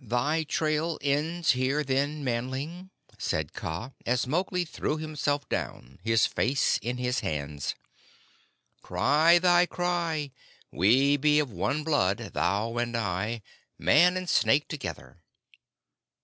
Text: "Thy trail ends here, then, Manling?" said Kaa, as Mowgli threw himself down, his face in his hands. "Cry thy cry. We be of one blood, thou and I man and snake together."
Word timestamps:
"Thy 0.00 0.42
trail 0.42 0.98
ends 1.00 1.52
here, 1.52 1.84
then, 1.84 2.24
Manling?" 2.24 2.90
said 3.18 3.52
Kaa, 3.52 3.92
as 4.04 4.26
Mowgli 4.26 4.64
threw 4.64 4.96
himself 4.96 5.48
down, 5.48 6.00
his 6.02 6.26
face 6.26 6.76
in 6.78 6.96
his 6.98 7.20
hands. 7.20 7.76
"Cry 8.82 9.38
thy 9.38 9.64
cry. 9.64 10.32
We 10.72 11.16
be 11.16 11.38
of 11.38 11.52
one 11.52 11.84
blood, 11.84 12.18
thou 12.34 12.78
and 12.78 12.96
I 12.96 13.42
man 13.78 14.16
and 14.16 14.28
snake 14.28 14.66
together." 14.66 15.22